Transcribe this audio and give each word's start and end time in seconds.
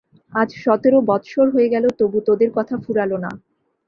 আজ 0.33 0.49
সতেরো 0.63 0.99
বৎসর 1.09 1.45
হয়ে 1.53 1.71
গেল 1.73 1.85
তবু 1.99 2.17
তোদের 2.27 2.49
কথা 2.57 2.75
ফুরালো 2.83 3.17
না। 3.17 3.31